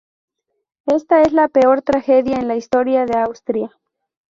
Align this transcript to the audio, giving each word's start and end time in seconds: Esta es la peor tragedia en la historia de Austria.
Esta 0.87 1.21
es 1.21 1.31
la 1.31 1.47
peor 1.47 1.83
tragedia 1.83 2.37
en 2.37 2.47
la 2.47 2.55
historia 2.55 3.05
de 3.05 3.19
Austria. 3.19 3.71